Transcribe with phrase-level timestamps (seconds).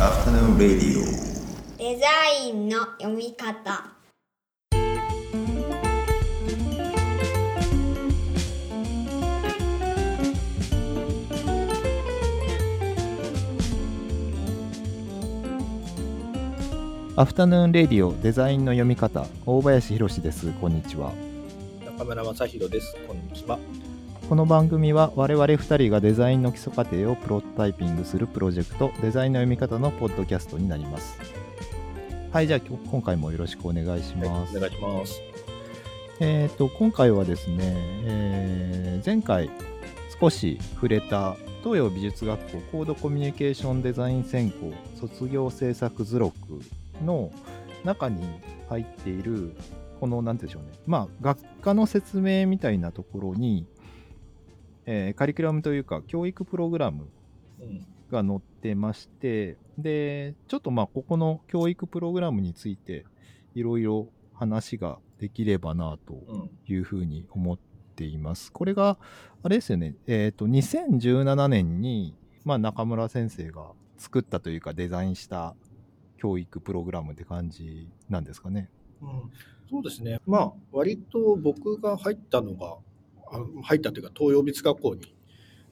[0.00, 1.04] Afternoon Radio.
[1.78, 2.06] デザ
[2.44, 3.92] インの読み方。
[17.16, 19.24] アフタヌーンレディオデザインの読み方。
[19.46, 20.52] 大林博です。
[20.60, 21.12] こんにちは。
[21.86, 22.96] 中村正弘です。
[23.06, 23.60] こんにちは。
[24.28, 31.18] この番組は我々2人がデザインの基礎過程をプロトタイピングするプロジェクトデザインの読み方のポッドキャストになります。
[32.32, 35.20] はいじゃあ今今回もよろしくお願いします、お願いします。
[36.20, 37.58] えっ、と今回はですね、
[38.06, 39.50] えー前回
[40.18, 46.34] 少し触れた東洋美術学校コードコミュニケーションデザイン専攻卒業制作図録
[47.04, 47.30] の
[47.84, 48.26] 中に
[48.70, 49.54] 入っている
[50.00, 50.82] この何て言うんでしょうね。
[50.86, 53.66] まあ学科の説明みたいなところに、
[54.86, 57.08] えーカリキュラムというか教育プログラム
[57.60, 57.86] うん。
[58.10, 63.04] が載ってましてでちょっとまあここの教育プログラムについて
[63.54, 66.50] いろいろ話ができればなとうん。
[66.66, 67.58] いうふうに思っ
[67.96, 68.52] ています。
[68.52, 68.98] これが
[69.42, 75.54] あれですよね、えっ、と2017年に、まあ、中村先生が作ったというかデザインした
[76.16, 78.70] 教育プログラムって感じなんですかね。
[79.02, 79.08] うん、
[79.70, 80.18] そうですね。
[80.26, 82.76] まあ、割と僕が入ったのが、あ
[83.62, 85.14] 入ったというか、東洋美術学校に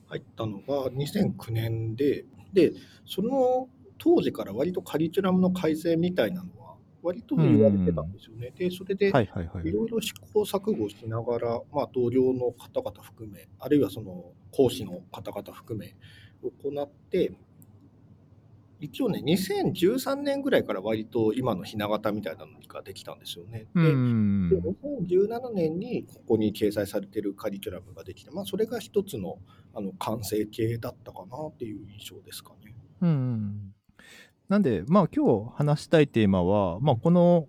[0.08, 2.72] 入ったのが2009年で、で、
[3.06, 8.52] その当時から割とカリキュラムの改正みたいなのは、割と言われてたんですよね。
[8.56, 9.28] で、それで、はい。
[9.72, 15.96] ろいろ試行錯誤しながら、まあ、同僚の方々含め、あるいはその講師の方々含め、
[16.42, 17.32] 行って、
[18.82, 23.68] 一応ね、2013年ぐらいから割と今のひな形みたいなのができたんですよね。
[23.76, 29.38] うでんで2017年にここに掲載されているカリキュラムができて、まあ、それが一つの
[29.72, 32.74] あの完成形だったかなっていう印象ですかね。
[33.02, 33.74] うん
[34.48, 37.46] なんで、まあ今日話したいテーマは、まあこの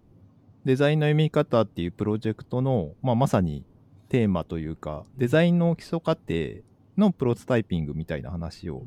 [0.66, 3.66] デザインの読み方っていうプロジェクトの、まあまさに
[4.08, 6.62] テーマというか、デザインの基礎過程
[6.96, 8.84] のプロトタイピングみたいな話を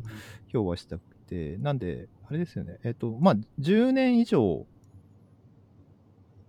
[0.53, 4.67] 今日はしたくて、なんで、あれですよね、えっ、と、まあ10年以上、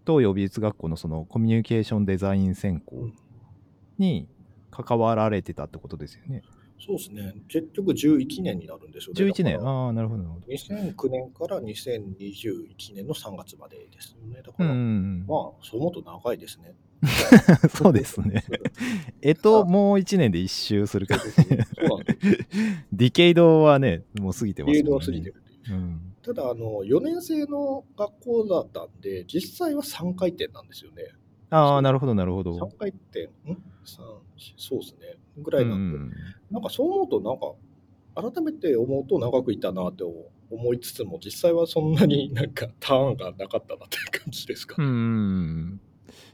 [0.06, 3.10] 東洋美術学校のそのコミュニケーションデザイン専攻
[3.98, 4.28] に
[4.72, 6.44] 関わられてたってことですよね。
[6.80, 7.34] そうですね。
[7.48, 9.32] 結局11年になるんですよね。
[9.32, 10.48] 11年、ああ、なるほど、なるほど。
[10.48, 14.42] 2009年から2021年の3月までですよね。
[14.44, 15.34] だかうんら。
[15.34, 16.76] まあ、そう思うと長いですね。
[17.76, 18.44] そうですね。
[19.22, 21.76] えっと、もう1年で一周するから、そうなんです
[22.91, 25.35] ディケイドはね、もう過ぎてますフィールドは過ぎてる
[25.69, 25.73] う。
[25.73, 26.13] うん。
[26.22, 31.03] ただ、あの、4年生の学校だったんで、実際は3回転なんですよね。
[31.50, 32.51] ああ、なるほど、なるほど。
[32.57, 33.29] 3回転、ん
[33.85, 33.97] ?3、
[34.57, 35.17] そうですね。
[35.38, 36.11] ぐらいなんで、うん
[36.50, 40.03] なんかそう思うと、なんか、改めて思うと長くいたなって
[40.49, 44.88] 思いつつも、実際はそんなになんかターンがなかったなっていう感じですかうね。
[44.89, 45.79] ん。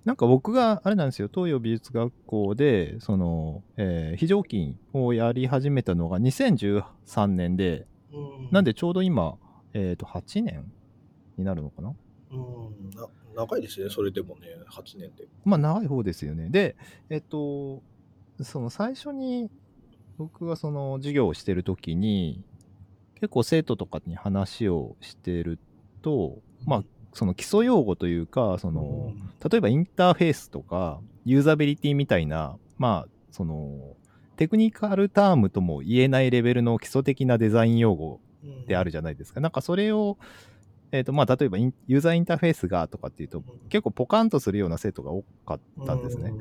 [0.06, 9.38] なんか僕があれなんですよ東洋美術学校でその、えー非常勤をやり始めたのが2013年で、うんなんでちょうど今、
[9.74, 10.72] えー、と8年
[11.38, 11.94] になるのかな？
[12.31, 15.28] うんな長いですね、それでもね、8年で。
[15.44, 16.50] まあ長い方ですよね。
[16.50, 16.75] で、
[17.09, 17.81] えっと、
[18.42, 19.50] その最初に
[20.18, 22.44] 僕がその授業をしてる時に、
[23.16, 25.59] 結構生徒とかに話をしてる
[26.02, 29.13] と、まあ、その基礎用語というか、その、
[29.50, 33.96] 例えばインターフェースとか、ユーザビリティみたいな、まあ、その、
[34.35, 38.19] テクニカルタームとも言えないレベルの基礎的なデザイン用語
[38.68, 39.41] であるじゃないですか。
[39.41, 40.18] なんかそれを、
[40.91, 46.34] えっ、と、まあ、例えばユーザーインターフェースがとかっていうと、結構ポカンとするような生徒が多かったんですね。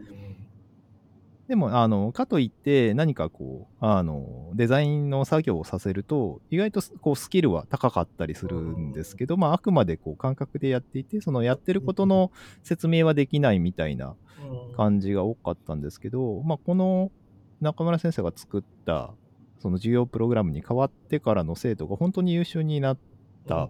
[1.52, 12.32] でも、あの、かといって何かこう、あの、デザインの作業をさせると、意外とすこうスキルは高かったりするんですけど、まあ、あくまでこう感覚でやっていて、そのやってることの
[12.62, 14.16] 説明はできないみたいな
[14.78, 17.12] 感じが多かったんですけど、まあ、この
[17.60, 19.12] 中村先生が作った、
[19.58, 22.98] その授業プログラムに変わってからの生徒が本当に優秀になっ
[23.46, 23.68] た、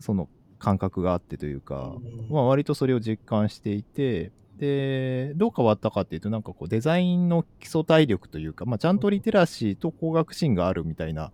[0.00, 1.92] その感覚があってというか、
[2.30, 11.32] まあ、割とそれを実感していて、で、どう変わったかっていうと、なんかこう、デザインの基礎体力というか、まあ、ちゃんとリテラシーと工学心があるみたいな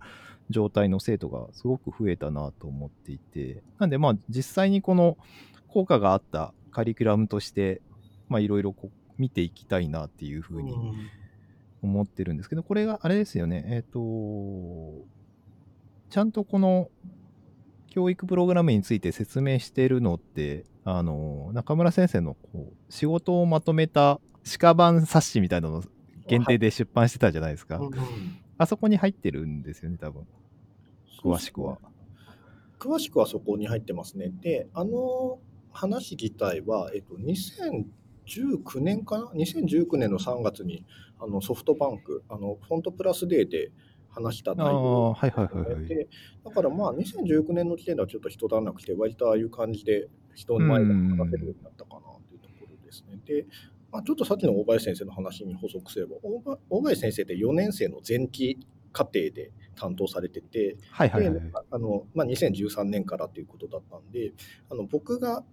[0.49, 5.17] 状態の生徒がすごく増えたなと思っていて、なんで、まあ、実際にこの
[5.67, 7.81] 効果があったカリキュラムとして、
[8.29, 10.75] まあ、いろいろこう見ていきたいなっていうふうに
[11.81, 15.05] 思ってるんですけど、これがあれですよね、えっ、と、
[16.09, 16.89] ちゃんとこの
[17.89, 24.21] 教育プログラムについて説明してるのって、あの、中村先生のこう仕事をまとめた
[24.59, 25.83] 鹿版冊子みたいなのを
[26.27, 27.77] 限定で出版してたじゃないですか。
[27.77, 27.91] うんうん
[28.57, 30.25] あそこに入ってるんですよね、多分。
[31.21, 31.77] 詳しくは。
[32.79, 34.31] 詳しくはそこに入ってますね。
[34.41, 35.39] で、あの
[35.71, 40.85] 話自体は、えっと、2019年かな ?2019 年の3月に
[41.19, 43.71] あのソフトバンク、あのフォントプラスデーで
[44.15, 44.69] 話した内容、あ
[45.09, 45.87] あ、はいはいはいはい。
[45.87, 46.07] で
[46.43, 53.19] だからまあ2019年の時点ではちょっと人足らなくて、割とああいう感じで人の前で話せるようになったかなというところですね。
[53.25, 53.45] で、
[53.91, 56.15] まあ、ちょっとさっきの大林先生の話に補足すれば、
[56.69, 58.57] 大林先生って4年生の前期
[58.91, 61.41] 課程で担当されてて、はいはいはいで。
[61.71, 64.33] あのまあ、2013年からということだったんで、
[64.69, 65.43] あの僕が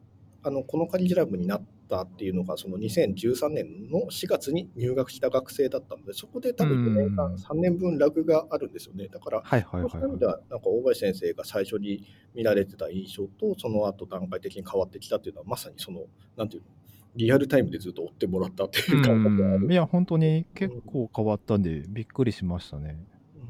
[0.45, 9.09] あのこのカリキュラムになったっていうのが、その2013年の4月に入学した学生だったので、そこで多分4年間、うん3年分ラグがあるんですよね。
[9.09, 16.07] だから、はいはいはいそういう意味では、なんか大林先生が最初に見られてた印象と、その後段階的に変わってきたっていうのは、まさにその、
[16.37, 16.69] なんていうの、
[17.17, 19.65] リアルタイムでずっと追ってもらったっていう感覚がある。
[19.67, 22.97] うんいや、本当に結構変わったんで、びっくりしましたね。
[23.37, 23.43] うん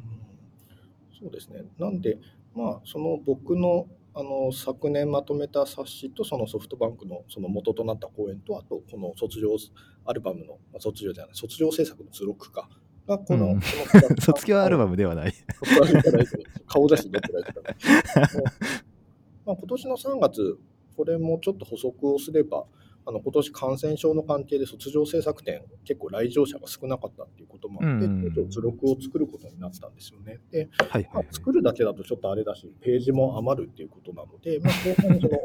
[1.21, 1.63] そうですね。
[1.79, 2.19] なんで、
[2.55, 9.57] まあ、その僕のあの昨年まとめた冊子と、そのソフトバンクのその元となった講演と、あと、この卒業
[10.05, 12.69] アルバムの、まあ卒業じゃない、卒業制作の図録か。
[13.07, 13.67] がこの、うんこ
[14.11, 15.33] の卒業アルバムではない。
[15.63, 17.61] 顔写真載ってないですか
[18.21, 18.53] らね。
[19.47, 20.59] まあ、今年の3月、
[20.97, 22.67] これもちょっと補足をすれば、
[23.05, 30.41] あの今年感染症の関係で卒業制作展、結構来場者が少なかったっていうこともあって、うんちょっと図録を作ることになったんですよね。
[30.51, 31.11] で、はいはいはい。
[31.15, 35.43] まあ、作るだけだとちょっとあれだし、ページも余るっていうことなので、まあ、後半その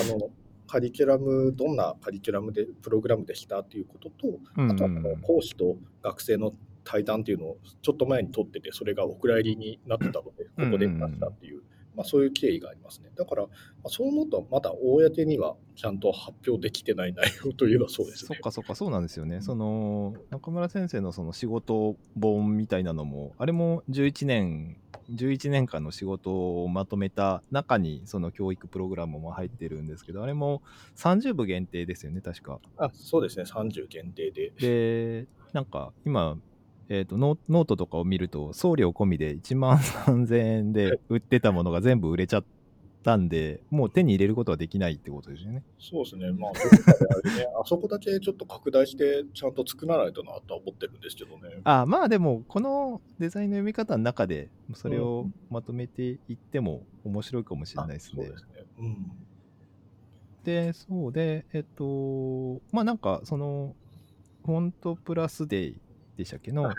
[0.00, 0.30] あの
[0.66, 6.52] カリキュラム、どんなカリキュラムで、プログラムでしたっていうことと、うんあとはあの講師と学生の
[6.84, 11.62] 対談っていうのをちょっと前に撮ってて、それがお蔵入りになってたので、ここで出したっていう、
[11.94, 13.10] まあ、そういう経緯がありますね。
[13.16, 13.48] だから、ま
[13.84, 18.38] あ、そう思うと、まだ公にはちゃんと発表できてない内容というのはそうですねそっ。
[18.38, 19.40] かそっか、そうなんですよね。
[19.40, 24.76] その、中村先生のその仕事本みたいなのも、あれも11年、
[25.10, 30.62] 11年間の仕事をまとめた中に、その教育プログラムも入ってるんですけど、あれも
[30.96, 32.60] 30部限定ですよね、確か。
[32.78, 34.52] あそうですね、30限定で。
[34.58, 36.38] で、なんか今、
[36.94, 42.44] えー、とノノートとかを見ると送料込みで1万3000円で売ってたものが全部売れちゃっ
[43.02, 45.62] たんでもう手に入れることはできないってことですよね。
[45.78, 46.58] そうですね、まあ、ね、
[47.58, 51.62] あそこだけちょっと拡大して、ちゃんと作らないとなとは思ってるんですけどね。
[51.64, 58.24] あまあでもこのデザインの読み方の中でそれをまとめていっても面白いかもしれないですね。
[58.24, 58.64] あそうですね。
[58.80, 59.12] うん。
[60.44, 63.74] でそうでえっとまあなんかその
[64.44, 65.80] フォントプラスデイ
[66.22, 66.52] でしたっけ？
[66.52, 66.74] の、はい。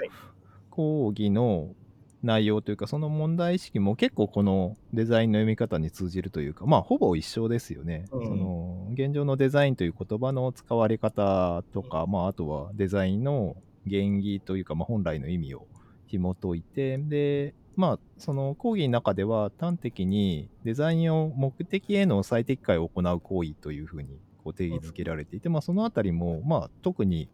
[0.70, 1.76] 講義の
[2.24, 8.26] 内容というかその問題意識も結構このデザインの読み方に通じるというかまあほぼ一緒ですよね、うん。
[8.26, 13.58] その現状のデザインという言葉の使われ方とか、まあ、あとはデザインの
[13.88, 15.68] 原義というか、まあ、本来の意味を
[16.08, 27.28] 紐解いてでまあその講義の中では端的にデザインを目的への最適化を行う行為というふうにこう定義づけられていて、まあ、そのあたりも、まあ、特に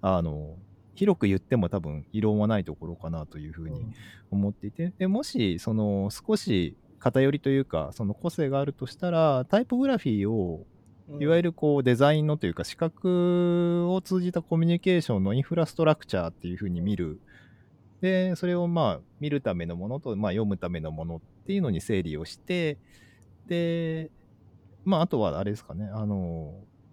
[0.00, 0.56] あの
[1.00, 3.86] 広く言っても多分異論はないところかなというふうに
[4.30, 10.66] 思っていてでもしその少し偏りというかその個性があるとしたらタイポグラフィーを
[11.18, 17.18] いわゆる、るこうデザインのというか視覚を通じたコミュニケーションのインフラストラクチャーっていうふうに見る。
[18.02, 22.76] でそれをまあ見るためのものと、まあ、読むためのものっていうのに整理をして
[23.46, 24.10] で
[24.84, 26.52] まああとはあれですかねあの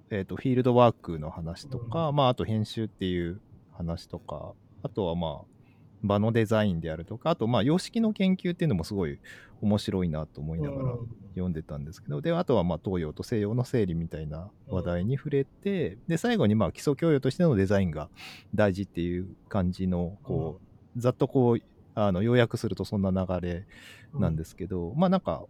[0.10, 3.42] えー、とフィールドワークの話とか、まあ、あと編集っていう
[3.77, 4.53] 話とか
[4.84, 5.57] あとはまあ
[6.03, 9.19] 場のデザインであるとかあとまあ様式の研究っていうのもすごい
[9.62, 10.96] 面白いなと思いながら
[11.31, 18.10] 読んでたんですけどであとはまあ東洋と西洋の整理みたいな話題に触れて、で最後にまあ基礎教養としてのデザインが
[18.53, 20.60] 大事っていう感じのこ
[20.96, 21.62] う、ざっとこう
[21.96, 23.65] あの要約するとそんな流れ
[24.13, 25.43] なんですけど、まあなんか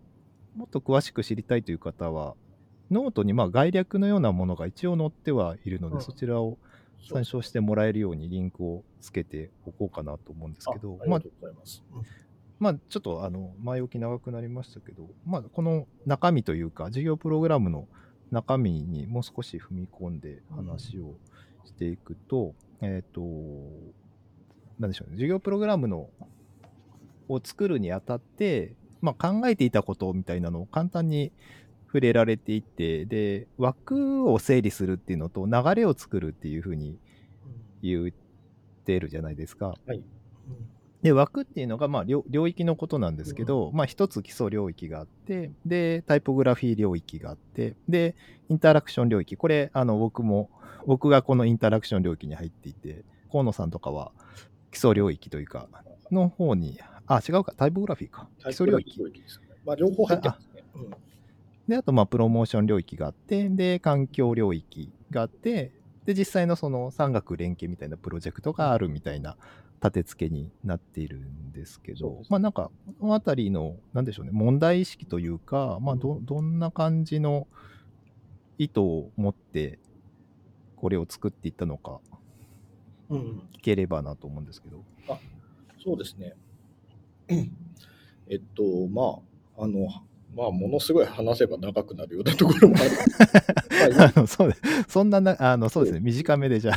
[0.56, 2.36] もっと詳しく知りたいという方は
[2.90, 6.02] ノートにまあ概略のようなものが一応載ってはいるので、うん。
[6.02, 6.58] そちらを
[7.02, 12.02] 参照してもらえるようにリンクをつけておこうかなと思うんですけど、まあああ
[12.60, 17.88] まあ、ちょっとあの前置き長くなりましたけど、まあ、この中身というか、授業プログラムの
[18.32, 21.16] 中身にもう少し踏み込んで話を
[21.66, 23.22] していくと、えっ、と、
[24.80, 26.10] なんでしょうね、授業プログラムの
[27.30, 31.32] を作るにあたって、まあ、考えていたことみたいなのを簡単に
[31.88, 37.00] 触れられていて、で、枠を整理するっていうのと流れを作るっていうふうに
[37.82, 38.12] 言っ
[38.86, 39.76] てるじゃないですか。
[39.86, 40.02] はい。
[41.02, 48.16] で枠っていうのがまあ領領域のことなんですけど、まあ一つ基礎領域があってでタイポグラフィー領域があってで
[48.50, 50.50] インタラクション領域これあの僕も
[50.88, 54.12] 僕がこのインタラクション領域に入っていて河野さんとかは
[54.72, 55.68] 基礎領域というか
[56.12, 59.08] の方にあ違うかタイポグラフィーか基礎領域ね。
[59.66, 60.64] まあ、両方入ってますね。
[60.76, 61.07] うん
[61.68, 65.72] で、あと、まあ、プロモーション領域があって、で、環境領域があって、
[66.06, 69.36] で、実際のその産学連携みたいなプロジェクトがあるみたいな
[69.82, 77.48] 立て付けになっているんですけどまあ、なんか、このあたりの、なんでしょうね、問題意識というか、まあ、ど、どんな感じの
[78.58, 79.80] 意図を持って、
[80.78, 82.00] これを作っていったのか、
[83.10, 84.84] うん、聞ければなと思うんですけど。
[85.84, 86.36] そうですね。
[88.30, 89.22] えっと、ま
[89.58, 89.88] あ、あの、
[90.38, 92.92] まあ、ものすごい話せば長くなるようなところもある。
[93.98, 96.76] まああのそうですそんなな、あの、そうですね、短めでじゃあ。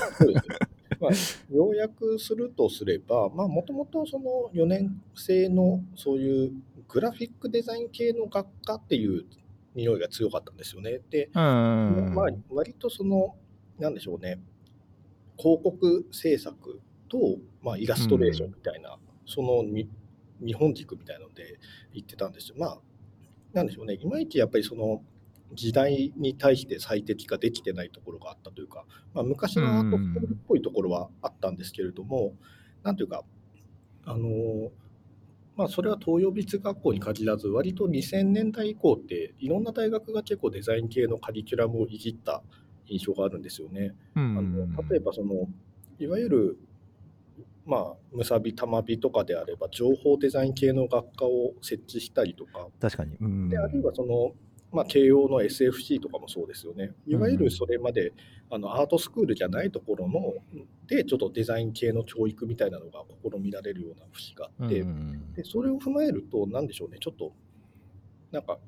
[0.98, 1.10] まあ、
[1.52, 6.52] 要約するとすれば、まあ、もともとその4年生のそういう
[6.88, 9.26] グラフィックデザイン系の学科っていう
[9.74, 11.00] 匂いが強かったんですよね。
[11.10, 12.14] で、うん。
[12.14, 13.36] まあ、割とその、
[13.78, 14.40] なんでしょうね、
[15.36, 19.86] 広告制作と、まあ、イラストレーションみたいな、そのに
[20.44, 21.58] 日本軸みたいなので
[21.92, 22.56] 言ってたんですよ。
[22.58, 22.78] まあ、
[23.52, 25.02] なんでしょうね、いまいちやっぱりその
[25.52, 32.34] 時代に対して最適化できてないところがあったというか、まあ、昔のアートスクールっぽいところはあったんですけれども、
[32.82, 33.24] なんというか、
[34.04, 34.70] あの
[35.56, 42.42] まあ、それは東洋美術学校に限らず、割と2000年代以降って、いろんな大学が結構デザイン系のカリキュラムをいじった
[42.86, 43.94] 印象があるんですよね。
[44.16, 45.48] うあのん、例えばその、
[45.98, 46.58] いわゆる、
[47.66, 53.16] まあ、むさび、たまびとかであれば、情報デザイン系の学科を設置したりとか、確かに。
[53.20, 53.48] うん。
[53.48, 54.32] であるいはその、
[54.72, 56.92] まあ、慶応の SFC とかもそうですよね。
[57.06, 58.12] いわゆるそれまで、
[58.52, 60.34] あのアートスクールじゃないところの
[60.86, 67.32] で、ちょっとデザイン系の教育みたいなのが試みられるような節があって、うんでそれを踏まえると、なんでしょうね、ちょっと、
[68.32, 68.58] なんか、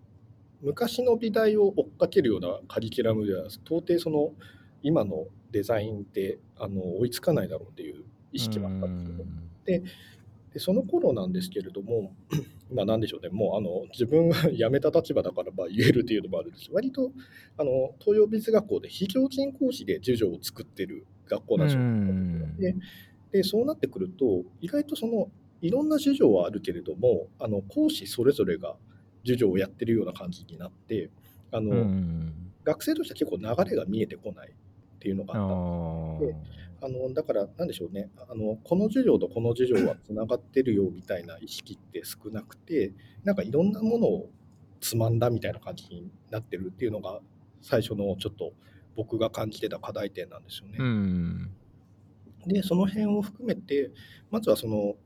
[0.60, 4.32] 昔の美大を追っかけるようなカリキュラムでは、到底その、
[4.82, 9.24] 今のデザインってあの追いつかないだろうっていう意識があったんですよ
[9.80, 9.82] ね。
[10.52, 12.12] でその頃なんですけれども、
[12.72, 17.10] まあなんでしょうね、もうあの自分が 辞めた立場だからまあ言えるっていうのもあるんです割と
[17.56, 21.82] あの東洋美術学校で非常勤講師で授業を作ってる学校なんですよ。
[21.82, 22.56] うん。
[22.58, 22.76] で
[23.32, 25.30] でそうなってくると、意外とその
[25.62, 28.76] いろんな授業はあるけれども、あの講師それぞれが
[29.22, 31.08] 授業をやってるような感じになって、
[31.50, 32.32] あのうん。
[32.64, 34.52] 学生としては結構流れが見えてこないっ
[34.98, 36.36] ていうのがああったんで
[36.82, 44.30] あのだから、なんでしょうねあの、この授業とこの授業はつながってるよみたいな意識って少なくて、なんかいろんなものを
[44.80, 47.20] つまんだみたいな感じになってるっていうのが、
[47.60, 48.52] 最初のちょっと
[48.96, 50.78] 僕が感じてた課題点なんですよね。
[50.80, 51.50] うん。
[52.46, 53.92] で、その辺を含めて、
[54.32, 54.96] まずはその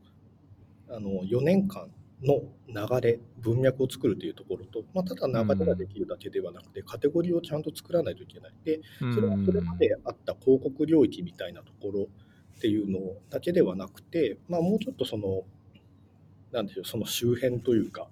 [0.89, 1.89] あの4年間
[2.23, 8.53] の流れ、文脈を作るというところと、まあ、ただ流れができるだけではなくて、カテゴリーをちゃんと作らないといけない。
[8.63, 12.07] で、それはそれまであった広告領域みたいなところ
[12.57, 15.43] っていうのだけではなくて、まあ、もうちょっとその、
[16.51, 18.07] なんでしょう、その周辺というか、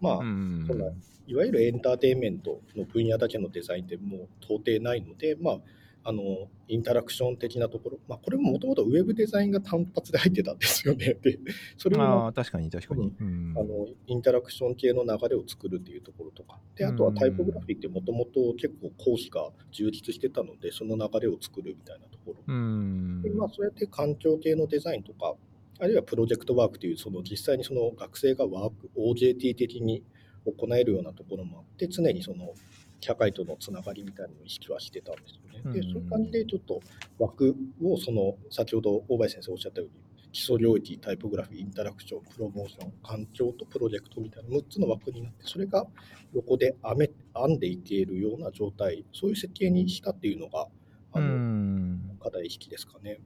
[0.00, 0.64] まあ、うん。
[0.66, 0.92] その
[1.28, 5.58] いわゆるエンターテインメントの分野だけのデザインってもう到底ないので、まあ、
[6.04, 11.14] あのインタラクション的なところ、まあ、これももともとウェブデザインが単発で入ってたんですよね。
[11.22, 11.38] で、
[11.76, 13.12] それあもあ、確かに確かに。
[13.20, 22.42] うんあのインタラクション系の流れを作るっていうところとか、であとはタイポグラフィーってもともと結構講師が充実してたので、その流れを作るみたいなところ。
[22.46, 25.34] うんでまあ、そうやって環境系のデザインとか、
[25.80, 30.02] あるいはプロジェクトワークという、その実際にその学生がワーク、OJT 的に
[30.44, 32.54] 行えるようなところもあって、常にその
[33.00, 35.72] 社会とのつながりみたいなのを意識はしてたんですよね。
[35.72, 36.80] で、うんそういう感じでちょっと
[37.18, 39.94] 枠を、その先ほど大林先生おっしゃったように、
[40.32, 45.86] 基礎領域、タイポグラフィー、インタラクション、プロモーション、環境とプロジェクトみたいな6つの枠になって、それが
[46.34, 50.68] 横で編め編んでいけるような状態、そういう設計にしたっていうのが、
[51.12, 53.20] あうの、ん課題意識ですかね。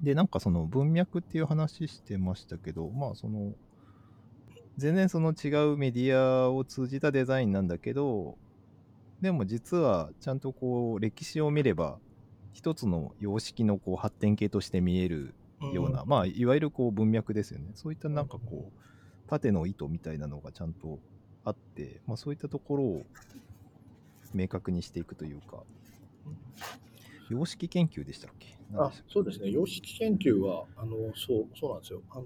[0.00, 3.52] で、なんかその文脈っていう話してましたけど、まあその、
[4.76, 8.38] 全然その違うメディアを通じたデザインなんだけど、
[9.24, 11.98] でも実はちゃんとこう歴史を見れば、
[12.52, 15.34] 一つの様式のこう発展系として見える
[15.72, 17.70] ような、まあいわゆるこう文脈ですよね。
[17.74, 20.98] そういったなんかこう、縦の意図みたいなのがちゃんと
[21.42, 23.06] あって、まあそういったところを
[24.34, 25.62] 明確にしていくというか、
[27.30, 28.58] 様式研究でしたっけ？
[28.72, 32.02] 何あそうですね、様式研究はあのそうそうなんですよ。
[32.10, 32.24] あの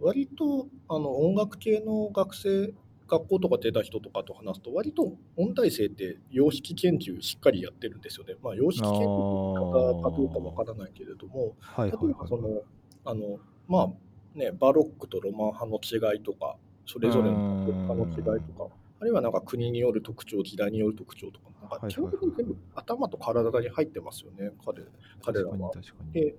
[0.00, 2.72] 割とあの音楽系の学生、
[3.06, 8.34] 学校とか出た人とかと話すと、割と音大生って様式研究しっかりやってるんですよね。
[8.42, 12.10] まあ、様式研究という言い方かどうかわからないけれども、例はいはいはい。
[12.10, 12.62] えばその、
[13.04, 16.56] あのまあね、バロックとロマン派の違いとか、
[16.86, 24.82] それぞれの派の違いとか、あるいはなんか国による特徴、時代による特徴とか、なんか基本的に全部頭と体に入ってますよね、彼
[25.22, 25.72] 彼らは。
[26.12, 26.34] で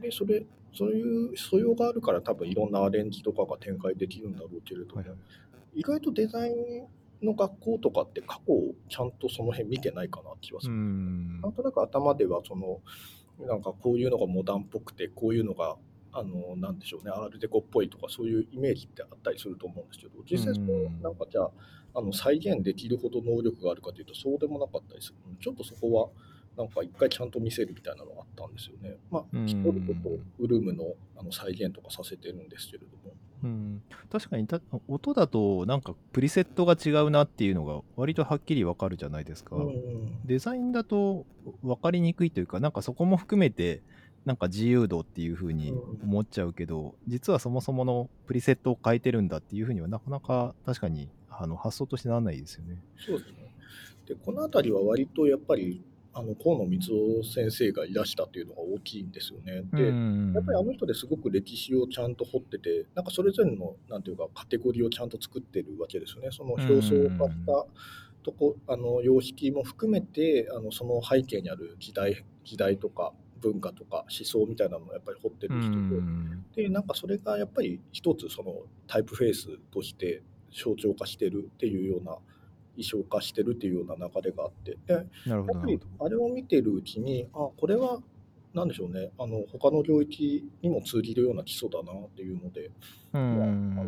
[0.00, 5.18] でそれそういう素養があるから多分いろんなアレンジとかが展開できるんだろうけれども、はいはい
[5.74, 10.76] 意外とデザインの学校とかって過去をちゃんとその辺見てないかな気はすうる。
[10.76, 12.80] んなんとなく頭ではその
[13.46, 15.76] なんかこういうのがモダンっぽくてこういうのが
[16.12, 21.50] あのなんでしょうねアールデコっぽいとかそういうイメージってあったりすると思うんですけど実際そのうんなんかじゃあ
[21.94, 26.08] あの再現できるほど能力があるかというとそうでもなかったりするちょっとそこは
[26.56, 28.96] なんか一回ちゃんと見せるみたいなのがあったんですよね。
[29.10, 33.14] まあうんキトルコとウルームのあの再現とかさせてるんですけれども。
[33.42, 33.82] うん、
[34.12, 41.24] 確かにた音だとなんかプリセットが違うなっていうのが割とはっきりわかるじゃないですか、うんデザインだと
[41.62, 43.80] 分かりにくいというかなんかそこも含めて
[44.24, 52.76] なんか自由度っていう風に思っちゃうけど、実はそもそものプリセットを変えてるんだっていう風にはなかなか確かにあの発想としてならないですよね。
[52.98, 53.54] そうですね。
[54.06, 55.82] で、この辺りは割とやっぱり、
[56.12, 59.62] あの河野光夫先生がいらしたというのが大きいんですよね。
[59.72, 66.30] で、うんやっぱりあの人ですごく歴史をちゃんと掘ってて、なんかそれぞれの、なんていうか、カテゴリーをちゃんと作ってるわけですよね。
[66.32, 67.66] その表層化した
[68.22, 78.54] とこ、あの様式も含めて、あのその背景にある時代、時代とか文化とか思想みたいなのをやっぱり掘ってうる人で、んで、なんかそれがやっぱり一つその
[78.86, 82.16] タイプフェイスとして象徴化してるっていうような、
[82.82, 85.80] 衣装化してるっていうような流れがあって、でなるほどやっぱり。
[86.00, 88.00] あれを見てるうちに、あ、これは、
[88.52, 92.72] なんでしょうね、あの他の領域にも通じるような基礎だなっていうので、う
[93.12, 93.84] まあ、あんの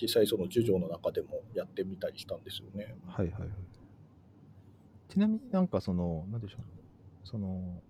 [0.00, 2.96] 実際その授業の中でもやってみたりしたんですよね。
[3.06, 3.50] はいはいはい。
[5.08, 6.60] ちなみになんかその、なんでしょう、
[7.24, 7.80] その、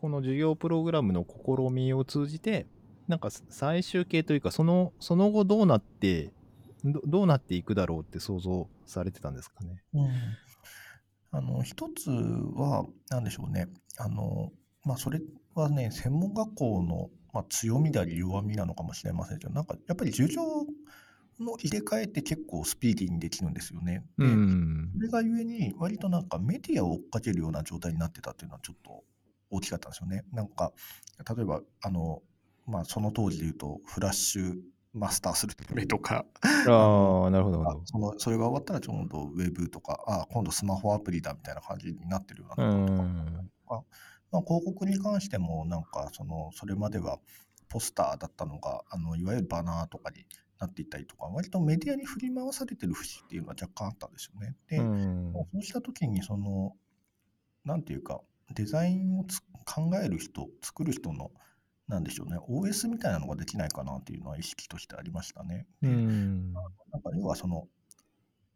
[0.00, 2.66] この授業プログラムの試みを通じて、
[3.08, 6.32] なんか最終形というか、その、その後どうなって、
[6.84, 9.82] どどうなっていくだろうって想像されてたんですかね？
[9.94, 10.10] うん、
[11.30, 14.52] あの一つは何でしょうねあの、
[14.84, 15.20] まあ、それ
[15.54, 20.42] はね専門学校の、まあ、強みであり弱みなのかもしれませんけどなんかやっぱり授業
[21.40, 24.04] の入れ替えって結構スピーディーにできるんですよね。
[24.18, 24.92] でん。
[24.94, 29.02] それがゆえに割となんかメディアを追っかけるような状態になってたっていうのはちょっと
[29.50, 30.24] 大きかったんですよね。
[30.32, 30.72] なんか
[31.36, 32.22] 例えばあの、
[32.66, 34.54] まあ、その当時で言うとフラッシュ
[34.94, 36.24] マスターするためとか
[36.66, 37.86] ああ、なるほど、なるあほど。
[37.86, 43.50] そのそれが終わったらちょうどウェブとか、あ今度スマホアプリだみたいな感じになってるよううなとか、ん。
[43.68, 47.18] まあ、広告に関してもなんかそのそれまでは
[47.68, 50.26] ポスターだったのがあのいわゆるバナーとかに
[50.58, 54.56] なっていったりとか割とメディアに振り回されてる節っていうのは若干あったんですよね。
[54.68, 56.76] で、うそうした時にその
[57.64, 58.20] なんていうか
[58.54, 61.30] デザインをつ考える人作る人の
[61.88, 65.66] なんでしょうね OS みたいなのができないかなっていうのは意識としてありましたね。
[65.82, 66.52] うでん。
[66.52, 67.68] なんか要はその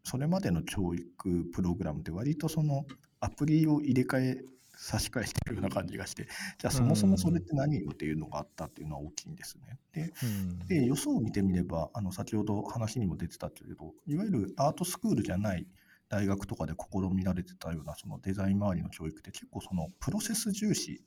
[0.04, 2.86] それまでの教育プログラムって割とその
[3.20, 4.44] アプリを入れ替え
[4.80, 9.78] 差し替えしてるような感じがしてじゃあそもそもそれって何よっていうのがあったっていうのは大きいんですね。
[9.92, 15.66] でうんで予想を見てみればあの先ほど話にも出てたけれどいわゆるアートスクールじゃない
[16.08, 21.02] 大学とかで試みられてたようなそのデザイン周りの教育って結構そのプロセス重視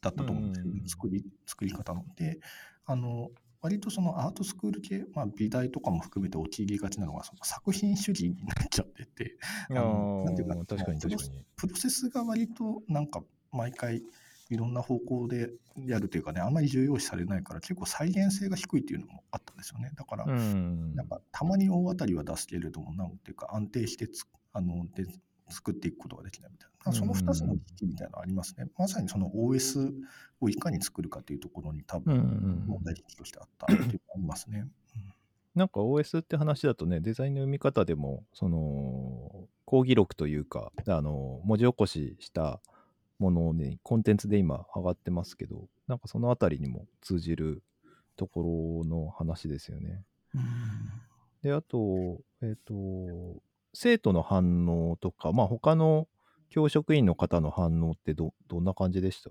[0.00, 2.04] だったと思うんですよね、うん作り作り方の。
[2.16, 2.40] で
[2.86, 3.30] あの
[3.62, 9.36] 割とそのアートスクール系、まあ、美大とかも含めて陥りがちなのがその作品主義になっちゃってて
[9.68, 11.44] あのなんていうかー確かに確かに。
[11.56, 14.02] プロセスが割となんか毎回
[14.48, 20.94] いろんな方向でやるというかねあんまり重要視されないから結構再現性が低いっていうのもあったんですよねだから、うん。
[20.94, 25.06] なんかたまに大当たりは出すけれどもなんていうか安定してつあので
[25.50, 26.92] 作っていくことができないみたいな。
[26.92, 29.92] その2つの危機みたいなのありますね、まさにその OS
[30.40, 34.66] をいかに作るかというところに多分うん問題意識としてあったっていうのがありますね。
[35.54, 42.60] なんか OS って話だとね、デザインの読み方でも、その、講義録というか、あの、文字起こしした
[43.18, 47.62] ものに、コンテンツで今上がってますけど、なんかそのあたりにも通じる
[48.16, 50.04] ところの話ですよね。
[50.34, 50.42] うん。
[51.42, 52.74] で、あと、えっ、と、
[53.72, 56.08] 生徒の反応とか、まあ他の
[56.48, 59.30] 教職員の方の反応ってど、どんな感じでした？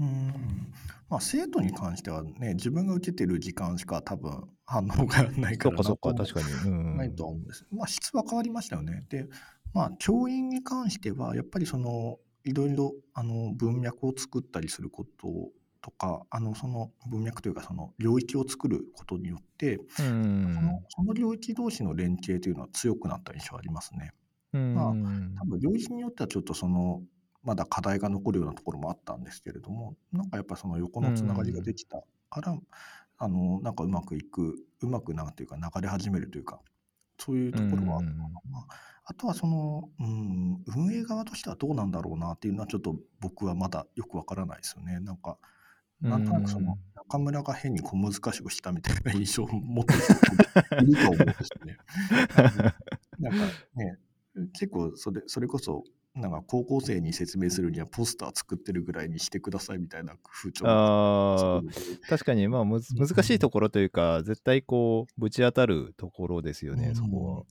[0.00, 0.72] うん
[1.08, 6.70] まあ、生徒に関してはね自分が受けてる時間しか多分反応がないからそっかそっか、確かに。
[6.70, 6.96] うん。
[6.96, 7.66] ないとは思うんです。
[7.70, 9.04] まあ質は変わりましたよね。
[9.08, 9.28] で、
[9.72, 15.28] まあ教員に関してはやっぱりそのいろいろあの文脈を作ったりすること
[15.82, 20.54] とかあのその文脈というかその領域を作ることによって、うそん。
[20.54, 24.12] のその領域同士の連携というのは強くなった印象ありますね。
[24.52, 24.74] うん。
[24.74, 24.86] まあ
[25.40, 27.02] 多分領域によってはちょっとその
[27.42, 32.56] まだ課題が残るようなところもあったんですけれどもなんかやっぱその横のつながりができたから、
[33.18, 36.60] あのなんかうまくいくうまくなんていうか流れ始めるというか
[37.18, 38.66] そういうところはあったのかな、まあ、
[39.04, 45.38] あとはその、うん、運営側としてはどうなんだろうなっていうのはちょっと僕はまだよくわからないですよねなんか
[46.02, 51.76] なんとなくそのうん中村が変に小難しくしたみたいな印象を持っていると思うんですよね。
[53.20, 53.98] なんかね、
[54.54, 55.84] 結構それそれこそ、
[56.14, 61.62] なんか高校生に説明するにはポスター作ってるぐらいにしてくださいみたいな風潮があ
[62.08, 67.44] 確かに、まあ、む難しいところというか、絶対こう、ぶち当たるところですよね、そこは。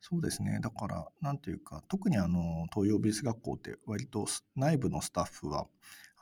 [0.00, 0.60] そうですね。
[0.62, 5.66] だから、なんていうか、特にあの、東洋美術学校って割とす内部のスタッフは、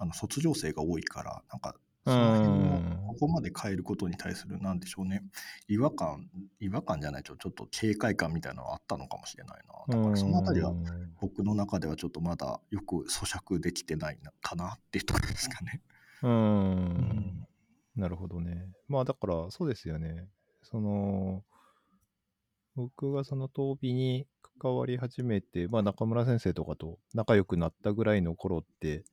[0.02, 5.22] あの卒業生が多いから、なんか、その辺うんの、ここまで変えることに対する、なんでしょうね、
[5.68, 9.96] 違和感、違和感じゃないと、ちょっと警戒感みたいなのはあったのかもしれないな。
[9.96, 10.74] だから、そのあたりは、
[11.20, 15.80] 僕の中ではちょっとまだよく咀嚼できてないのかなっていうところですかね。
[16.24, 17.46] うん。
[17.94, 18.66] なるほどね。
[18.88, 20.26] まあ、だから、そうですよね。
[20.64, 21.44] その、
[22.74, 24.26] 僕がその当美に
[24.58, 29.04] 関わり始めて、まあ、中村先生とかと仲良くなったぐらいの頃って、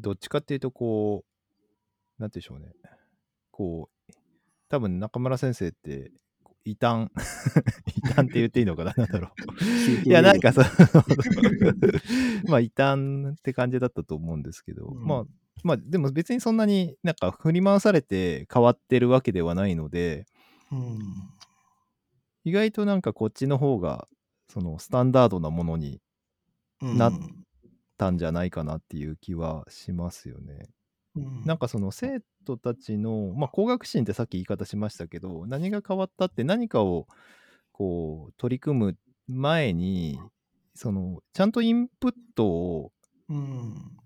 [0.00, 1.24] どっちかっていうと、こ
[2.18, 2.96] う、なんて言うんでしょうね。
[3.50, 4.12] こう、
[4.68, 6.12] 多分中村先生って、
[6.64, 7.10] 異端、
[7.96, 10.08] 異端って言っていいのかななんだろう。
[10.08, 10.66] いや、なんかその、
[12.48, 15.24] まあ、異端って感じだったと思うんですけど、うんまあ、
[15.64, 20.26] まあ、でも別にそんなになんか振り回されて変わってるわけではないので、
[20.72, 20.98] うん。
[22.44, 24.08] 意外となんかこっちの方が、
[24.48, 26.00] そのスタンダードなものに
[26.82, 27.10] うんな
[28.00, 30.70] たんじゃないかなっていう気はしますよね。
[31.16, 37.08] うんなんかその生徒たちの、まあ、工学心ってさっき言い方しましたけど、何が変わったって何かを
[37.72, 40.18] こう取り組む前に、
[40.74, 42.92] そのちゃんとインプットを
[43.28, 44.00] うん。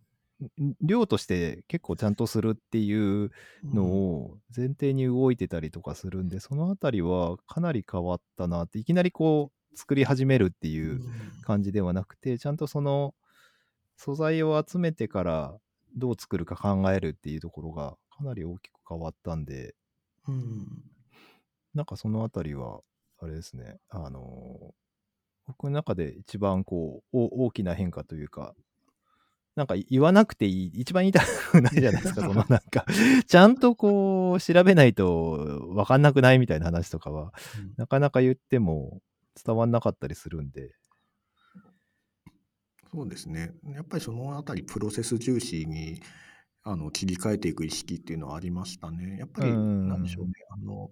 [0.61, 3.31] ん量として結構ちゃんとするっていう
[3.63, 11.01] のを前提に動いてたりとかするんで、そのあたりはかなり変わったなって、いきなりこう作り始めるっていう
[11.43, 13.15] 感じではなくて、ちゃんとその
[13.97, 15.59] 素材を集めてから
[15.97, 19.75] どう作るか考えるっていうところがかなり大きく変わったんで、
[20.29, 20.67] うん。
[21.75, 22.81] なんかそのあたりは、
[23.21, 24.75] あれですね、あの
[25.47, 28.55] 僕の中で一番こう、お大きな変化というか、
[29.57, 31.21] なんか言わなくていい、一番言いた
[31.53, 32.87] くないじゃないですか、 そのなんか、
[33.27, 37.33] ちゃんとこう、調べないと分かんなくないみたいな話とかは、
[37.77, 39.01] なかなか言っても
[39.45, 40.75] 伝わんなかったりするんで、
[42.95, 43.53] そうですね。
[43.75, 46.01] やっぱりそのあたりプロセス重視に
[46.63, 49.19] あの切り替えていく意識っていうのはありましたね。
[49.19, 50.33] やっぱりうんなんでしょうね。
[50.51, 50.91] あの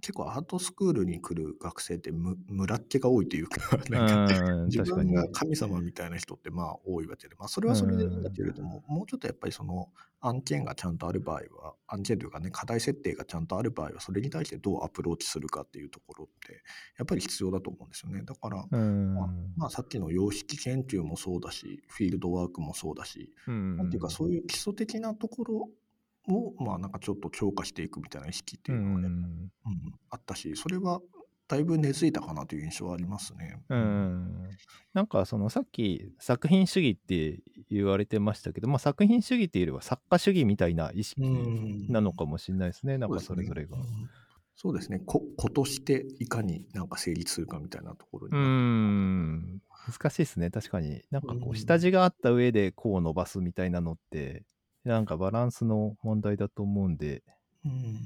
[0.00, 4.82] 結構アートスクールに来る学生ってむ村っ気が多いというか、 なんかうん、自。
[4.82, 16.62] 分が神様みたいな人ってまあ多いわけで、まあそれはそれでいいんだけれども、もうちょっとやっぱりその案件がちゃんとある場合は、案件というかね、課題設定がちゃんとある場合は、それに対してどうアプローチするかっていうところって、
[16.98, 18.22] やっぱり必要だと思うんですよね。
[18.22, 25.70] だから、うんまあ、まあさっきの様式研究もそうだし、フィールドワークもそうだし、うんなんていうかそういう基礎的なところ
[26.28, 29.52] を、まあなんかちょっと強化していくみたいな意識っていうのがね、うんうん
[30.10, 31.00] あったし、それは
[31.48, 33.58] だいぶ根付いたかなという印象はありますね。
[33.68, 34.50] うん、
[34.92, 43.78] なんかそのさっき作品主義って言われてましたけど、まあ、作品主義っていうよりは作家主義みたいな意識うんなのかもしれないですね、なんかそれぞれが。
[43.78, 44.08] うですねうん
[44.60, 45.00] そうですね。
[45.06, 51.00] こ、子としていかになんか成立するかみたいなところにうん、難しいですね、確かに。
[51.12, 54.42] なんかこうんう、下地があった上でこう伸ばすみたいなのって、
[54.88, 57.22] なんかバランスの問題だと思うんで、
[57.64, 57.98] うん。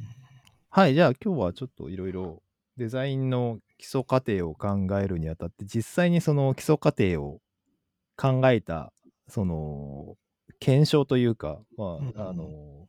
[0.69, 2.43] はい、じゃあ今日はちょっといろいろ
[2.77, 7.41] デザインの基礎過程を考えるにあたって、実際にその基礎過程を
[8.17, 8.93] 考えた、
[9.29, 10.17] その、
[10.59, 12.89] 検証というか、まうんあ、あの、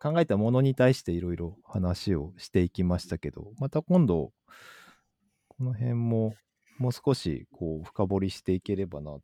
[0.00, 4.32] 考えたものに対していろいろ話をしていきましたけど、また今度、
[5.48, 6.34] この辺も
[6.78, 9.20] もう少しこう深掘りしていければなと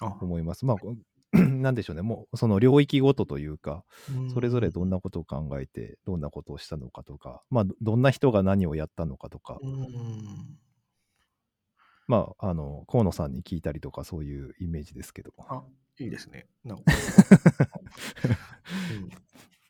[0.00, 0.16] あ。
[0.20, 0.64] 思います。
[0.64, 0.94] まあ、こ
[1.62, 3.84] なんでしょうね、もうその領域ごとというか、
[4.32, 10.58] それぞれどんなことを考えて、どんなことをしたのかとか、まあ、どどんな人が何をやったのかとか、うん
[12.06, 15.32] まあ、あの、河野さんに聞いたりとか、そういうイメージですけど。
[15.38, 15.62] あ、
[15.98, 16.46] いいですね。
[16.64, 16.94] なんか う
[19.06, 19.10] ん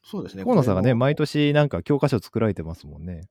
[0.02, 0.44] そうですね。
[0.44, 3.28] 河野さんがね、毎年なんか教科書作られてますもんね。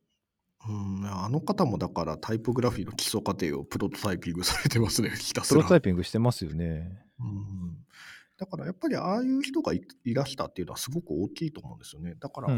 [0.67, 5.59] うん、あの方もだからタイポグラフィーの基礎過程をプロトタイピングされてますね、ひたすら。
[5.59, 7.03] プロトタイピングしてますよね。
[7.19, 7.85] うん
[8.43, 12.15] だからやっぱりああいう人がいいらしたっていうのはすごく大きいと思うんですよね。
[12.19, 12.53] だから、こ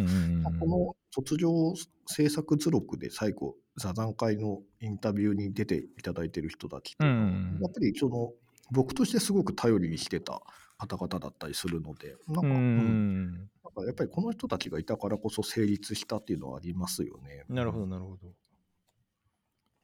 [0.66, 1.74] の卒業
[2.08, 8.34] 制作図録で最後座談会のインタビューに出ていただいている人たちっていうやっぱりその
[8.72, 10.42] 僕としてすごく頼りにしてた
[10.80, 13.34] 方々だったりするのでなんか,、ううんん。
[13.34, 17.46] なんかやっぱりこの人たちがいたからこそ成立したっていうのはありますよね。
[17.48, 18.34] なるほど、なるほど。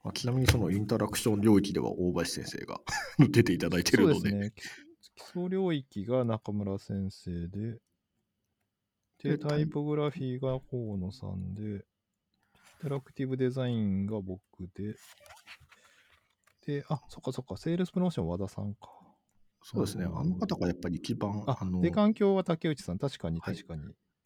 [0.04, 2.82] まあ、ちなみにそのインタラクション領域では大橋先生が
[3.30, 4.32] 出ていただいてそうるので。
[4.32, 4.54] ですね。
[5.22, 7.80] 基礎領域が中村先生で、
[9.24, 11.80] で、でタイポグラフィーが河野さんで、イン
[12.82, 14.42] タラクティブデザインが僕
[14.76, 14.96] で、
[16.66, 18.90] で、あ、そっかそっか、セールスプロモーション和田さんか。
[19.64, 20.06] そうですね。
[20.06, 23.84] あの方がやっぱり一番、ああの、で、環境は竹内さん、確かにはい確かに。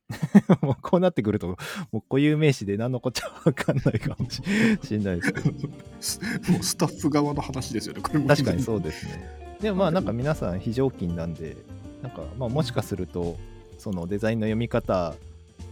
[0.62, 1.55] もうこうなってくると、も
[1.93, 4.41] う固有名詞で何のこっちゃわかんないかもし
[4.84, 5.51] しれないですけど。
[5.99, 6.19] す
[6.51, 8.01] もうスタッフ側の話ですよね。
[8.01, 9.54] これも確かにそうですね。
[9.65, 11.58] でもまあなんか皆さん非常勤なんで、
[12.04, 13.36] なんかまあもしかすると、
[13.80, 15.15] そのデザインの読み方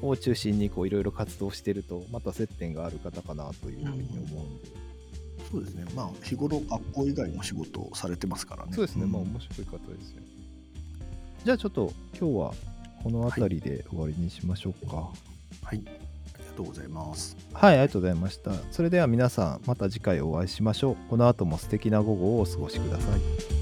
[0.02, 4.66] を中心にこういろいろ活動してると、また接点がある方かなというふうに思うんで。
[5.52, 5.86] そうですね。
[5.96, 8.72] まあ、日頃学校以外の仕事をされてますからね。
[8.74, 10.24] そうですね、んまあ面白い方ですよ。
[11.46, 12.54] じゃあちょっと今日は
[13.04, 14.96] この辺りで終わりにしましょうか。
[14.96, 15.76] はい。
[15.76, 17.38] ありがとうございます。
[17.54, 18.54] はい、ありがとうございました。
[18.72, 20.96] それでは皆さん、また次回お会いしましょう。
[21.12, 23.53] この後も素敵な午後をお過ごしください。